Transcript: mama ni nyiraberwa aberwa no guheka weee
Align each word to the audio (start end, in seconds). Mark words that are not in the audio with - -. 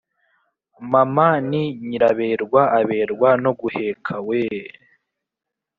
mama 0.91 1.27
ni 1.49 1.63
nyiraberwa 1.87 2.61
aberwa 2.79 3.29
no 3.43 3.51
guheka 3.59 4.15
weee 4.27 4.67